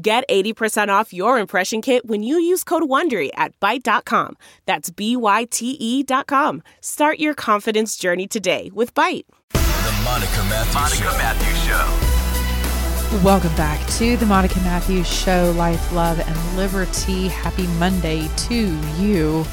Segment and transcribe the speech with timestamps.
[0.00, 4.36] Get 80% off your impression kit when you use code WONDERY at Byte.com.
[4.64, 6.62] That's B-Y-T-E dot com.
[6.80, 9.24] Start your confidence journey today with Byte.
[9.50, 11.18] The Monica Matthews Monica Show.
[11.18, 13.24] Matthews Show.
[13.24, 17.26] Welcome back to the Monica Matthews Show, Life, Love, and Liberty.
[17.26, 19.44] Happy Monday to you.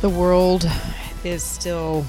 [0.00, 0.68] The world
[1.22, 2.04] is still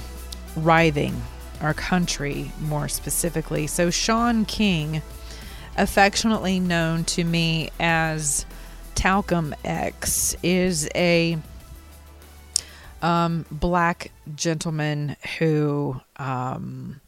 [0.55, 1.21] writhing,
[1.61, 3.67] our country more specifically.
[3.67, 5.03] So, Shaun King,
[5.77, 8.45] affectionately known to me as
[8.95, 11.37] Talcum X, is a
[13.01, 15.99] um, black gentleman who.
[16.17, 17.01] Um,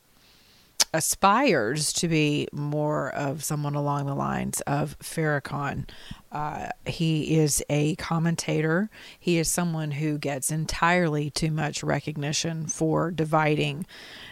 [0.94, 5.88] aspires to be more of someone along the lines of Farrakhan.
[6.32, 8.90] Uh, he is a commentator.
[9.20, 13.86] He is someone who gets entirely too much recognition for dividing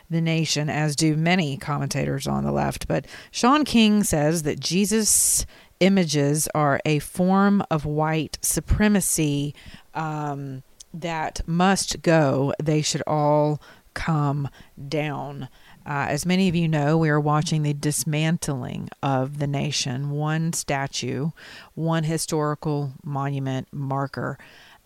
[0.09, 2.87] the nation, as do many commentators on the left.
[2.87, 5.45] But Shaun King says that Jesus
[5.79, 9.55] images are a form of white supremacy
[9.93, 12.53] um, that must go.
[12.61, 13.61] They should all
[13.93, 14.49] come
[14.87, 15.49] down.
[15.89, 20.53] Uh, as many of you know, we are watching the dismantling of the nation, one
[20.53, 21.31] statue,
[21.73, 24.37] one historical monument marker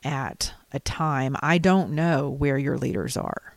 [0.01, 1.35] at a time.
[1.41, 3.53] I don't know where your leaders are.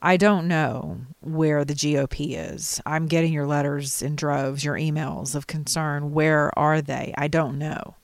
[0.00, 2.80] I don't know where the GOP is.
[2.86, 6.12] I'm getting your letters in droves, your emails of concern.
[6.12, 7.12] Where are they?
[7.18, 7.96] I don't know.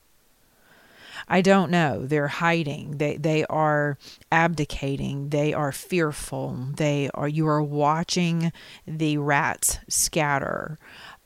[1.29, 2.07] I don't know.
[2.07, 2.97] They're hiding.
[2.97, 3.99] They they are
[4.33, 5.29] abdicating.
[5.29, 6.57] They are fearful.
[6.77, 8.51] They are you are watching
[8.87, 10.79] the rats scatter.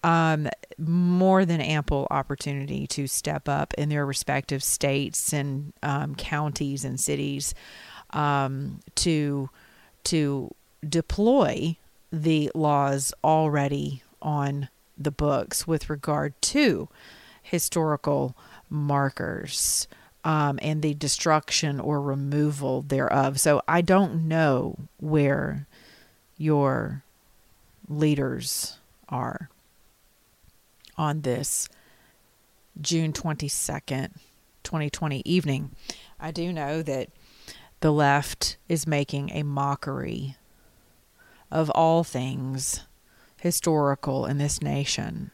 [0.04, 0.48] Um,
[0.78, 6.98] more than ample opportunity to step up in their respective states and um, counties and
[6.98, 7.54] cities
[8.10, 9.48] um, to
[10.04, 10.50] to
[10.88, 11.76] deploy
[12.10, 14.68] the laws already on
[14.98, 16.88] the books with regard to
[17.42, 18.36] historical
[18.72, 19.86] markers
[20.24, 23.38] um, and the destruction or removal thereof.
[23.38, 25.66] So I don't know where
[26.38, 27.04] your
[27.88, 28.78] leaders
[29.08, 29.50] are
[30.96, 31.68] on this
[32.80, 34.10] June 22nd,
[34.64, 35.70] 2020 evening.
[36.18, 37.10] I do know that
[37.80, 40.36] the left is making a mockery
[41.50, 42.80] of all things
[43.40, 45.32] historical in this nation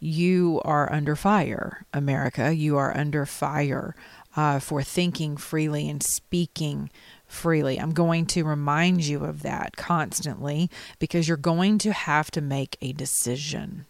[0.00, 2.54] you are under fire, America.
[2.54, 3.94] You are under fire
[4.34, 6.90] uh, for thinking freely and speaking
[7.26, 7.78] freely.
[7.78, 12.78] I'm going to remind you of that constantly because you're going to have to make
[12.80, 13.84] a decision.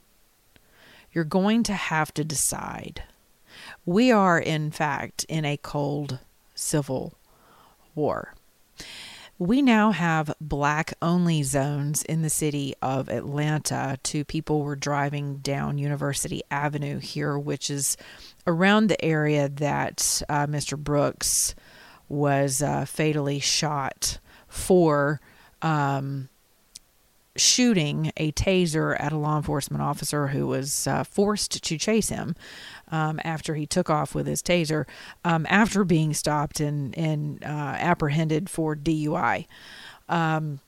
[1.13, 3.05] You're going to have to decide.
[3.87, 6.19] We are, in fact, in a cold
[6.55, 7.15] civil
[7.95, 8.35] war
[9.41, 13.99] we now have black only zones in the city of Atlanta.
[14.03, 17.97] Two people were driving down University Avenue here, which is
[18.47, 20.77] around the area that uh, Mr.
[20.77, 21.55] Brooks
[22.07, 25.23] was uh, fatally shot for
[25.63, 26.29] um,
[27.35, 32.35] shooting a taser at a law enforcement officer who was uh, forced to chase him
[32.91, 34.87] um, after he took off with his taser
[35.25, 37.47] um, after being stopped and, and uh,
[37.79, 39.47] apprehended for DUI.
[40.09, 40.61] Um,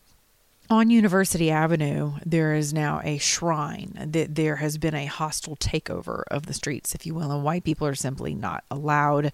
[0.72, 3.93] on University Avenue, there is now a shrine.
[4.11, 7.65] That there has been a hostile takeover of the streets, if you will, and white
[7.65, 9.32] people are simply not allowed.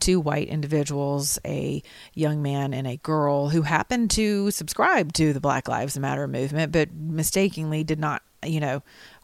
[0.00, 1.84] Two white individuals, a
[2.14, 6.72] young man and a girl, who happened to subscribe to the Black Lives Matter movement,
[6.72, 8.82] but mistakenly did not, you know,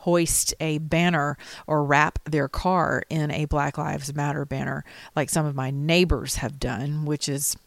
[0.08, 1.36] hoist a banner
[1.66, 4.82] or wrap their car in a Black Lives Matter banner,
[5.14, 7.58] like some of my neighbors have done, which is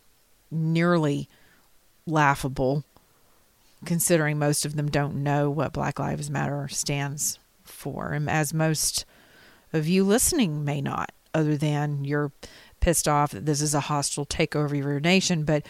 [0.50, 1.30] nearly
[2.08, 2.84] laughable
[3.86, 9.06] considering most of them don't know what Black Lives Matter stands for, and as most
[9.72, 12.32] of you listening may not, other than you're
[12.80, 15.44] pissed off that this is a hostile takeover of your nation.
[15.44, 15.68] But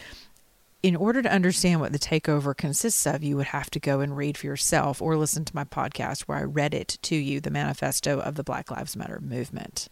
[0.84, 4.18] in order to understand what the takeover consists of, you would have to go and
[4.18, 7.52] read for yourself or listen to my podcast where I read it to you the
[7.52, 9.90] manifesto of the Black Lives Matter movement.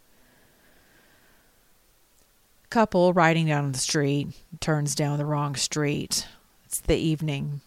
[2.69, 4.27] Couple riding down the street
[4.59, 6.27] turns down the wrong street.
[6.65, 7.62] It's the evening.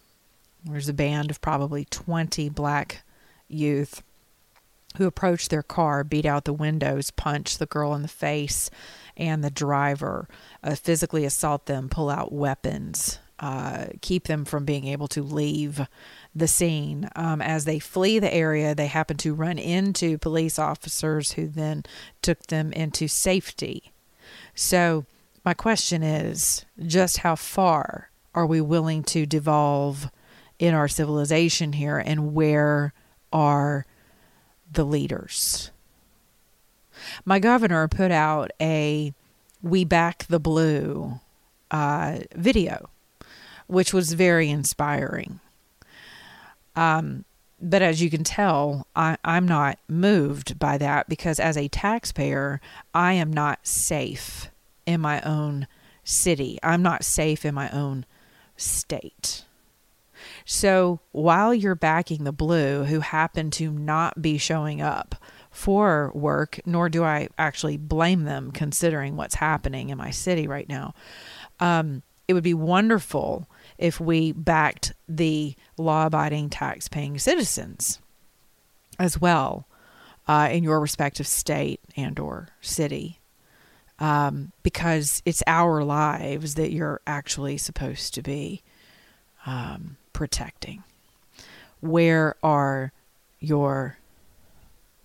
[0.65, 3.03] There's a band of probably 20 black
[3.49, 4.01] youth
[4.97, 8.69] who approach their car, beat out the windows, punch the girl in the face
[9.17, 10.27] and the driver,
[10.63, 15.85] uh, physically assault them, pull out weapons, uh, keep them from being able to leave
[16.33, 17.09] the scene.
[17.15, 21.83] Um, as they flee the area, they happen to run into police officers who then
[22.21, 23.91] took them into safety.
[24.55, 25.05] So,
[25.45, 30.09] my question is just how far are we willing to devolve
[30.57, 32.93] in our civilization here, and where
[33.33, 33.85] are
[34.71, 35.72] the leaders?
[37.25, 39.13] My governor put out a
[39.61, 41.19] We Back the Blue
[41.71, 42.89] uh, video,
[43.67, 45.39] which was very inspiring.
[46.75, 47.25] Um,
[47.61, 52.59] but as you can tell, I, I'm not moved by that because as a taxpayer,
[52.93, 54.49] I am not safe
[54.85, 55.67] in my own
[56.03, 56.59] city.
[56.61, 58.05] I'm not safe in my own
[58.57, 59.45] state.
[60.45, 65.15] So while you're backing the blue, who happen to not be showing up
[65.53, 70.67] for work, nor do I actually blame them considering what's happening in my city right
[70.67, 70.95] now,
[71.59, 73.47] um, it would be wonderful
[73.77, 77.99] if we backed the law abiding tax paying citizens
[78.99, 79.67] as well
[80.27, 83.19] uh, in your respective state and or city
[83.99, 88.63] um, because it's our lives that you're actually supposed to be
[89.45, 90.83] um, protecting.
[91.79, 92.91] Where are
[93.39, 93.97] your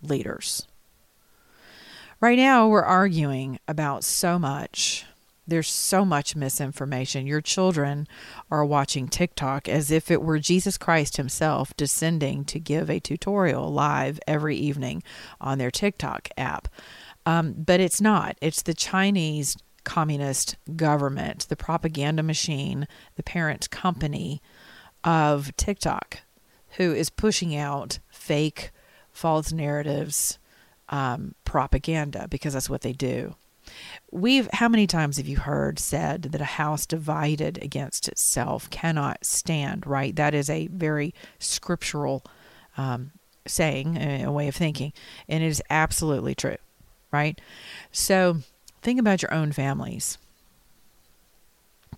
[0.03, 0.67] leaders
[2.21, 5.05] right now we're arguing about so much
[5.49, 7.27] there's so much misinformation.
[7.27, 8.07] Your children
[8.51, 13.73] are watching TikTok as if it were Jesus Christ Himself descending to give a tutorial
[13.73, 15.03] live every evening
[15.41, 16.69] on their TikTok app.
[17.25, 18.37] Um, but it's not.
[18.43, 22.87] It's the Chinese communist government, the propaganda machine,
[23.17, 24.43] the parent company
[25.03, 26.19] of TikTok,
[26.77, 28.71] who is pushing out fake,
[29.19, 30.39] false narratives,
[30.89, 33.35] um, propaganda, because that's what they do.
[34.11, 39.27] We've how many times have you heard said that a house divided against itself cannot
[39.27, 40.17] stand right?
[40.17, 42.25] That is a very scriptural
[42.79, 43.13] um,
[43.47, 44.95] saying a way of thinking
[45.29, 46.57] and it is absolutely true
[47.11, 47.41] right?
[47.93, 48.39] So
[48.83, 50.19] think about your own families.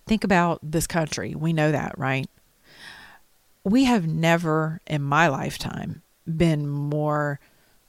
[0.07, 1.35] Think about this country.
[1.35, 2.29] We know that right?
[3.63, 7.39] We have never in my lifetime been more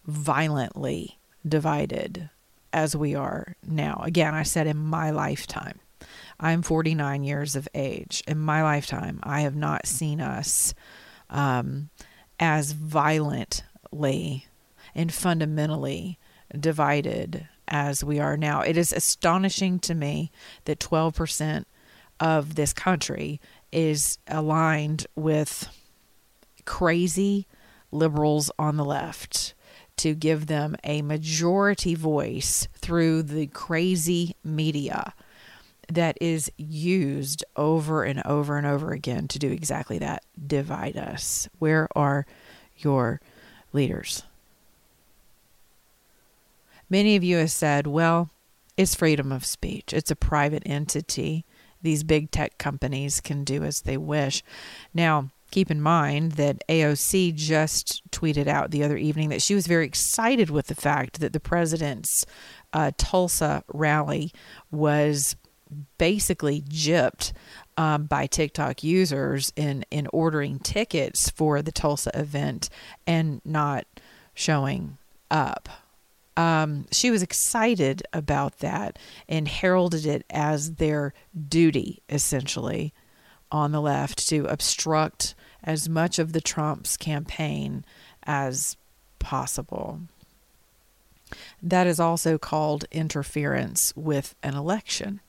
[0.07, 2.31] violently divided
[2.73, 4.01] as we are now.
[4.05, 5.81] Again, I said in my lifetime.
[6.41, 8.23] I'm 49 years of age.
[8.27, 10.75] In my lifetime, I have not seen us
[11.31, 11.91] um,
[12.41, 14.47] as violently
[14.95, 16.19] and fundamentally
[16.59, 18.61] divided as we are now.
[18.61, 20.31] It is astonishing to me
[20.65, 21.65] that 12%
[22.21, 23.41] of this country
[23.71, 25.69] is aligned with
[26.65, 27.47] crazy
[27.93, 29.55] liberals on the left
[29.99, 35.15] to give them a majority voice through the crazy media
[35.89, 41.49] that is used over and over and over again to do exactly that divide us.
[41.59, 42.27] Where are
[42.79, 43.21] your
[43.73, 44.23] leaders?
[46.89, 48.31] Many of you have said, well,
[48.77, 51.45] it's freedom of speech, it's a private entity.
[51.83, 54.45] These big tech companies can do as they wish.
[54.95, 59.69] Now, keep in mind that AOC just tweeted out the other evening that she was
[59.69, 62.25] very excited with the fact that the president's
[62.73, 64.33] uh, Tulsa rally
[64.71, 65.37] was
[65.99, 67.33] basically gypped
[67.77, 72.69] um, by TikTok users in in ordering tickets for the Tulsa event
[73.07, 73.87] and not
[74.35, 74.99] showing
[75.31, 75.69] up.
[76.37, 81.13] Um, she was excited about that and heralded it as their
[81.49, 82.95] duty, essentially,
[83.51, 87.85] on the left to obstruct as much of the Trump's campaign
[88.25, 88.77] as
[89.19, 90.01] possible.
[91.63, 95.21] That is also called interference with an election.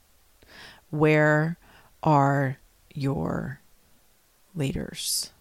[0.89, 1.57] Where
[2.01, 2.57] are
[2.93, 3.61] your
[4.55, 5.31] leaders?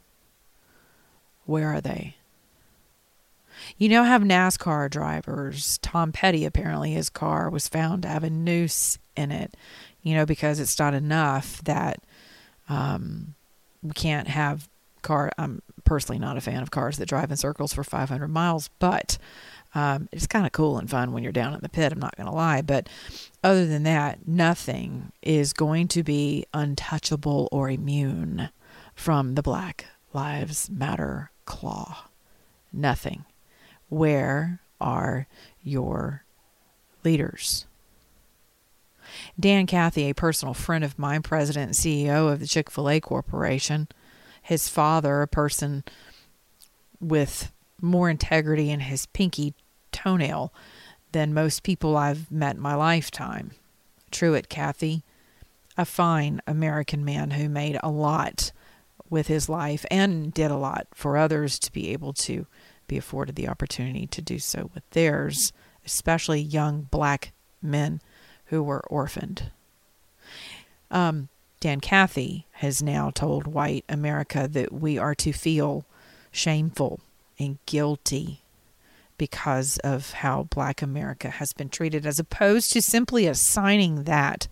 [1.47, 2.17] Where are they?
[3.77, 5.79] You know, have NASCAR drivers.
[5.79, 9.55] Tom Petty, apparently, his car was found to have a noose in it,
[10.03, 12.01] you know, because it's not enough that
[12.69, 13.35] um,
[13.83, 14.69] we can't have
[15.03, 15.31] car.
[15.39, 19.19] I'm personally not a fan of cars that drive in circles for 500 miles, but
[19.75, 21.93] um, it's kind of cool and fun when you're down in the pit.
[21.93, 22.63] I'm not going to lie.
[22.63, 22.89] But
[23.43, 28.51] other than that, nothing is going to be untouchable or immune
[28.95, 32.07] from the Black Lives Matter claw.
[32.73, 33.25] Nothing.
[33.89, 35.27] Where are
[35.63, 36.25] your
[37.05, 37.67] leaders?
[39.39, 43.01] Dan Cathy, a personal friend of mine, president and CEO of the Chick fil A
[43.01, 43.89] Corporation,
[44.43, 45.85] his father, a person
[47.01, 49.55] with more integrity in his pinky
[49.91, 50.53] toenail
[51.13, 53.53] than most people I've met in my lifetime.
[54.11, 55.03] Truett Cathy,
[55.77, 58.53] a fine American man who made a lot
[59.09, 62.47] with his life and did a lot for others to be able to
[62.87, 65.53] be afforded the opportunity to do so with theirs,
[65.85, 68.01] especially young black men
[68.47, 69.51] who were orphaned.
[70.91, 71.29] Um,
[71.63, 75.85] Dan Cathy has now told white America that we are to feel
[76.33, 76.99] shameful
[77.39, 78.41] and guilty
[79.17, 84.49] because of how black America has been treated, as opposed to simply assigning that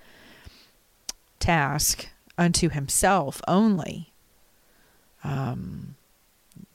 [1.40, 4.12] task unto himself only.
[5.25, 5.97] Um,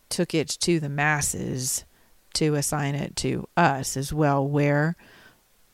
[0.09, 1.85] took it to the masses
[2.33, 4.45] to assign it to us as well.
[4.45, 4.97] Where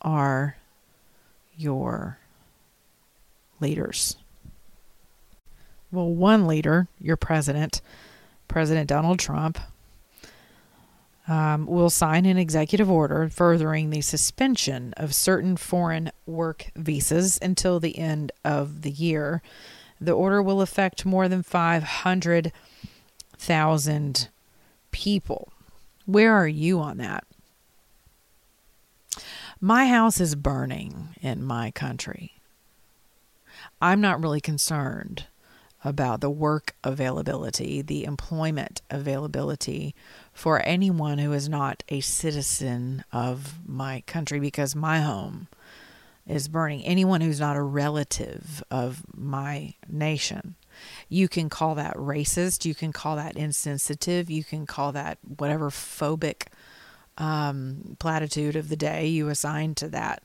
[0.02, 0.56] are
[1.56, 2.18] your
[3.58, 4.18] leaders?
[5.92, 7.82] Well, one leader, your president,
[8.48, 9.58] President Donald Trump,
[11.28, 17.78] um, will sign an executive order furthering the suspension of certain foreign work visas until
[17.78, 19.42] the end of the year.
[20.00, 24.28] The order will affect more than 500,000
[24.90, 25.52] people.
[26.06, 27.24] Where are you on that?
[29.60, 32.32] My house is burning in my country.
[33.80, 35.26] I'm not really concerned
[35.84, 39.94] about the work availability, the employment availability
[40.32, 45.48] for anyone who is not a citizen of my country because my home
[46.26, 46.84] is burning.
[46.84, 50.54] Anyone who's not a relative of my nation.
[51.08, 52.64] You can call that racist.
[52.64, 54.30] You can call that insensitive.
[54.30, 56.46] You can call that whatever phobic
[57.18, 60.22] um, platitude of the day you assign to that.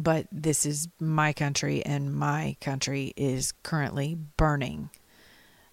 [0.00, 4.90] But this is my country, and my country is currently burning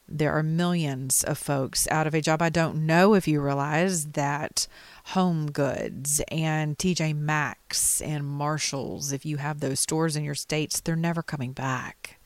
[0.07, 2.41] there are millions of folks out of a job.
[2.41, 4.67] I don't know if you realize that
[5.07, 10.79] Home Goods and TJ Maxx and Marshalls, if you have those stores in your states,
[10.79, 12.19] they're never coming back.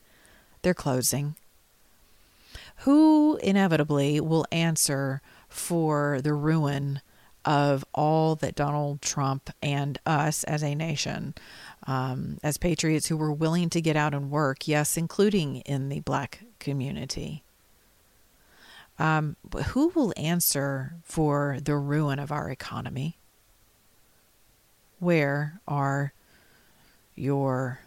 [0.62, 1.36] They're closing.
[2.78, 7.00] Who inevitably will answer for the ruin
[7.44, 11.34] of all that Donald Trump and us as a nation,
[11.86, 16.00] um, as patriots who were willing to get out and work, yes, including in the
[16.00, 17.42] black community?
[18.98, 19.36] Um,
[19.68, 23.16] who will answer for the ruin of our economy?
[24.98, 26.12] Where are
[27.14, 27.80] your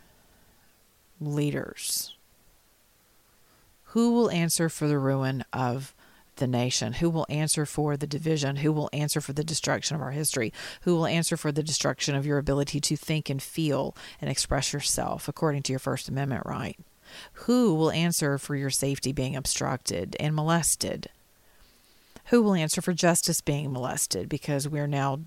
[1.21, 2.15] leaders?
[3.87, 5.93] Who will answer for the ruin of
[6.43, 6.93] the nation?
[6.93, 8.57] Who will answer for the division?
[8.57, 10.51] Who will answer for the destruction of our history?
[10.81, 14.73] Who will answer for the destruction of your ability to think and feel and express
[14.73, 16.77] yourself according to your First Amendment right?
[17.45, 21.07] Who will answer for your safety being obstructed and molested?
[22.25, 24.27] Who will answer for justice being molested?
[24.27, 25.21] Because we're now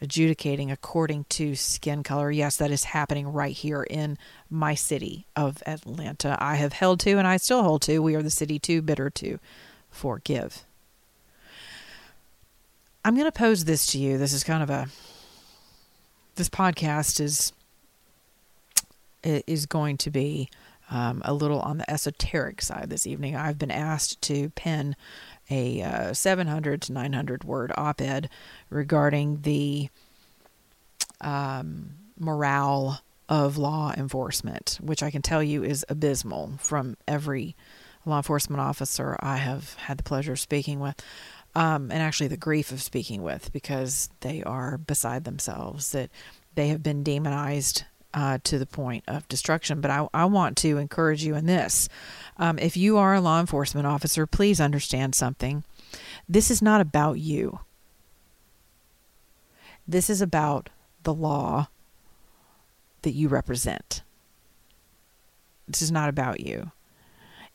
[0.00, 2.30] adjudicating according to skin color.
[2.30, 4.16] Yes, that is happening right here in
[4.48, 6.38] my city of Atlanta.
[6.40, 7.98] I have held to and I still hold to.
[7.98, 9.38] We are the city too bitter to
[9.94, 10.64] forgive.
[13.04, 14.18] I'm going to pose this to you.
[14.18, 14.88] This is kind of a
[16.36, 17.52] this podcast is
[19.22, 20.50] is going to be
[20.90, 23.36] um, a little on the esoteric side this evening.
[23.36, 24.96] I've been asked to pen
[25.50, 28.28] a uh, 700 to 900 word op ed
[28.68, 29.88] regarding the
[31.20, 37.56] um, morale of law enforcement, which I can tell you is abysmal from every
[38.04, 41.00] law enforcement officer I have had the pleasure of speaking with.
[41.56, 46.10] Um, and actually, the grief of speaking with because they are beside themselves, that
[46.56, 49.80] they have been demonized uh, to the point of destruction.
[49.80, 51.88] But I, I want to encourage you in this.
[52.38, 55.62] Um, if you are a law enforcement officer, please understand something.
[56.28, 57.60] This is not about you,
[59.86, 60.70] this is about
[61.02, 61.68] the law
[63.02, 64.02] that you represent.
[65.68, 66.72] This is not about you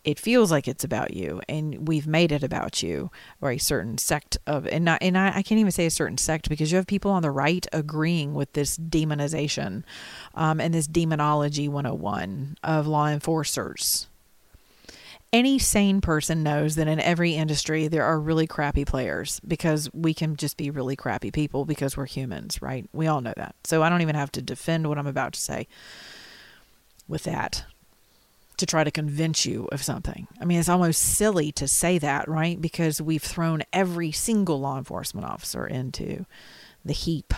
[0.03, 3.97] it feels like it's about you and we've made it about you or a certain
[3.97, 6.77] sect of and not and I, I can't even say a certain sect because you
[6.77, 9.83] have people on the right agreeing with this demonization
[10.35, 14.07] um, and this demonology 101 of law enforcers
[15.31, 20.13] any sane person knows that in every industry there are really crappy players because we
[20.13, 22.89] can just be really crappy people because we're humans, right?
[22.93, 23.53] We all know that.
[23.63, 25.67] So I don't even have to defend what I'm about to say
[27.07, 27.63] with that
[28.59, 30.27] to try to convince you of something.
[30.39, 32.59] I mean, it's almost silly to say that, right?
[32.59, 36.25] Because we've thrown every single law enforcement officer into
[36.85, 37.33] the heap.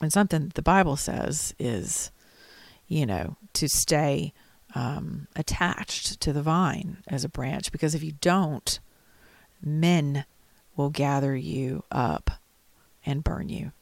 [0.00, 2.10] And something the Bible says is,
[2.88, 4.32] you know, to stay
[4.74, 8.80] um, attached to the vine as a branch, because if you don't,
[9.62, 10.24] men
[10.76, 12.30] will gather you up
[13.06, 13.72] and burn you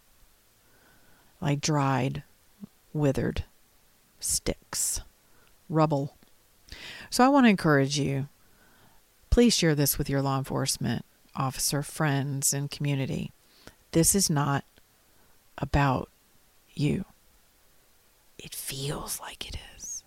[1.40, 2.22] like dried,
[2.92, 3.44] withered
[4.18, 5.00] sticks,
[5.70, 6.16] rubble.
[7.08, 8.28] So I want to encourage you
[9.30, 11.04] please share this with your law enforcement
[11.36, 13.30] officer friends and community.
[13.92, 14.64] This is not
[15.56, 16.10] about
[16.74, 17.04] you.
[18.38, 20.02] It feels like it is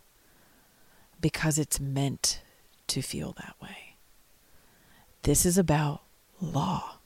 [1.22, 2.42] because it's meant
[2.88, 3.96] to feel that way.
[5.24, 6.02] This is about
[6.42, 6.98] law.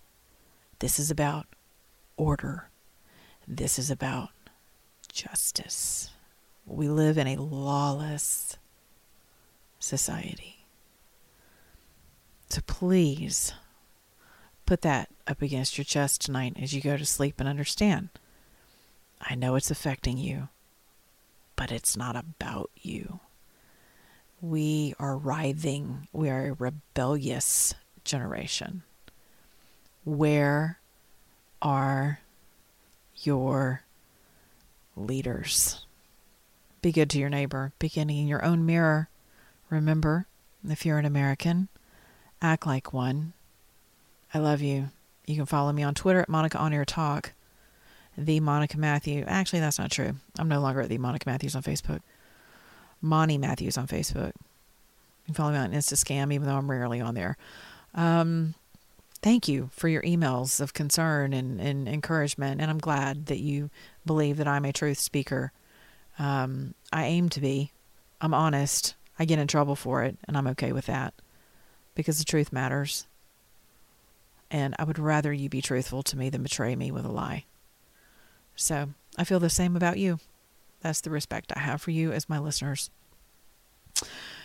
[0.80, 1.46] This is about
[2.16, 2.70] order.
[3.48, 4.30] This is about
[5.12, 6.10] justice.
[6.68, 8.58] We live in a lawless
[9.80, 10.66] society.
[12.50, 13.54] So please
[14.66, 18.10] put that up against your chest tonight as you go to sleep and understand.
[19.22, 20.50] I know it's affecting you,
[21.56, 23.22] but it's not about you.
[24.42, 28.84] We are writhing, we are a rebellious generation.
[30.04, 30.80] Where
[31.62, 32.20] are
[33.16, 33.84] your
[34.96, 35.87] leaders?
[36.88, 39.10] Be good to your neighbor, beginning in your own mirror.
[39.70, 40.25] Remember,
[40.65, 41.67] if you're an American,
[42.41, 43.34] act like one.
[44.34, 44.91] I love you.
[45.25, 47.34] You can follow me on Twitter at Monica On Air Talk.
[48.17, 49.25] The Monica Matthew.
[49.27, 50.13] Actually, that's not true.
[50.39, 52.00] I'm no longer at the Monica Matthews on Facebook.
[53.01, 54.32] Monty Matthews on Facebook.
[54.38, 57.36] You can follow me on Instascam, even though I'm rarely on there.
[57.96, 58.53] Um,
[59.22, 62.62] thank you for your emails of concern and, and encouragement.
[62.62, 63.72] And I'm glad that you
[64.06, 65.51] believe that I'm a truth speaker.
[66.20, 67.72] Um, I aim to be.
[68.22, 68.96] I'm honest.
[69.20, 71.14] I get in trouble for it, and I'm okay with that
[71.96, 73.08] because the truth matters.
[74.50, 77.46] And I would rather you be truthful to me than betray me with a lie.
[78.56, 80.20] So I feel the same about you.
[80.82, 82.90] That's the respect I have for you as my listeners.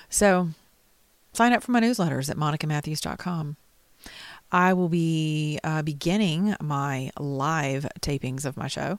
[0.09, 0.49] So
[1.33, 3.57] sign up for my newsletters at monicamatthews.com.
[4.51, 8.99] I will be uh, beginning my live tapings of my show,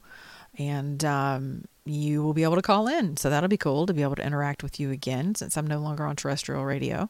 [0.57, 3.17] and um, you will be able to call in.
[3.17, 5.79] So that'll be cool to be able to interact with you again since I'm no
[5.79, 7.09] longer on terrestrial radio.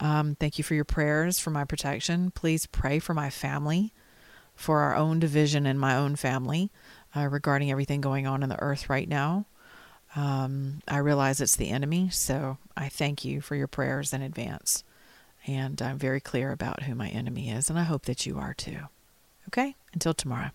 [0.00, 2.30] Um, thank you for your prayers for my protection.
[2.30, 3.92] Please pray for my family,
[4.54, 6.70] for our own division in my own family
[7.16, 9.46] uh, regarding everything going on in the earth right now.
[10.16, 14.84] Um, I realize it's the enemy, so I thank you for your prayers in advance.
[15.46, 18.54] And I'm very clear about who my enemy is, and I hope that you are
[18.54, 18.78] too.
[19.48, 19.74] Okay?
[19.92, 20.50] Until tomorrow.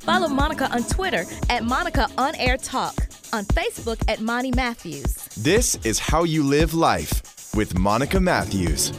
[0.00, 2.94] Follow Monica on Twitter at Monica On Air Talk,
[3.32, 5.14] on Facebook at Monty Matthews.
[5.36, 8.92] This is How You Live Life with Monica Matthews.